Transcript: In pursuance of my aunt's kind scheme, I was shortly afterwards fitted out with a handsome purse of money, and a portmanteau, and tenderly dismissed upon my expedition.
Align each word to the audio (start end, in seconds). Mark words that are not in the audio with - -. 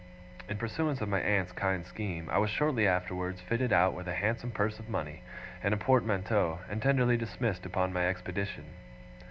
In 0.49 0.57
pursuance 0.57 0.99
of 0.99 1.09
my 1.09 1.19
aunt's 1.19 1.51
kind 1.51 1.85
scheme, 1.85 2.27
I 2.31 2.39
was 2.39 2.49
shortly 2.49 2.87
afterwards 2.87 3.39
fitted 3.39 3.71
out 3.71 3.93
with 3.93 4.07
a 4.07 4.15
handsome 4.15 4.49
purse 4.49 4.79
of 4.79 4.89
money, 4.89 5.21
and 5.61 5.75
a 5.75 5.77
portmanteau, 5.77 6.57
and 6.67 6.81
tenderly 6.81 7.17
dismissed 7.17 7.67
upon 7.67 7.93
my 7.93 8.07
expedition. 8.07 8.65